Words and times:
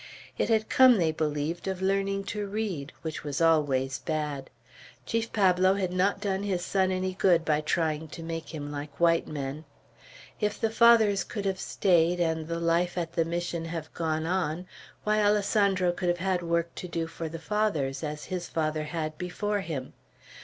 It 0.35 0.49
had 0.49 0.67
come, 0.67 0.97
they 0.97 1.11
believed, 1.11 1.67
of 1.67 1.79
learning 1.79 2.23
to 2.33 2.47
read, 2.47 2.91
which 3.03 3.23
was 3.23 3.39
always 3.39 3.99
bad. 3.99 4.49
Chief 5.05 5.31
Pablo 5.31 5.75
had 5.75 5.93
not 5.93 6.19
done 6.19 6.41
his 6.41 6.65
son 6.65 6.89
any 6.89 7.13
good 7.13 7.45
by 7.45 7.61
trying 7.61 8.07
to 8.07 8.23
make 8.23 8.49
him 8.51 8.71
like 8.71 8.99
white 8.99 9.27
men. 9.27 9.63
If 10.39 10.59
the 10.59 10.71
Fathers 10.71 11.23
could 11.23 11.45
have 11.45 11.59
stayed, 11.59 12.19
and 12.19 12.47
the 12.47 12.59
life 12.59 12.97
at 12.97 13.13
the 13.13 13.25
Mission 13.25 13.65
have 13.65 13.93
gone 13.93 14.25
on, 14.25 14.65
why, 15.03 15.21
Alessandro 15.21 15.91
could 15.91 16.09
have 16.09 16.17
had 16.17 16.41
work 16.41 16.73
to 16.77 16.87
do 16.87 17.05
for 17.05 17.29
the 17.29 17.37
Fathers, 17.37 18.03
as 18.03 18.25
his 18.25 18.49
father 18.49 18.85
had 18.85 19.19
before 19.19 19.59
him. 19.61 19.93